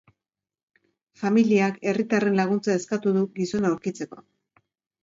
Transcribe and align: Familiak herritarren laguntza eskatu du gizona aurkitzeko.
Familiak 1.23 1.77
herritarren 1.91 2.41
laguntza 2.43 2.79
eskatu 2.81 3.17
du 3.21 3.23
gizona 3.39 3.73
aurkitzeko. 3.75 4.27